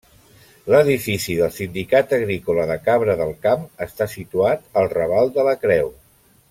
[0.73, 5.93] L'edifici del Sindicat Agrícola de Cabra del Camp està situat al Raval de la Creu.